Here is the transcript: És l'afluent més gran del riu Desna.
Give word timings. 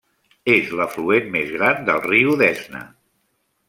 És 0.53 0.71
l'afluent 0.79 1.29
més 1.37 1.53
gran 1.59 1.87
del 1.91 2.05
riu 2.09 2.37
Desna. 2.45 2.87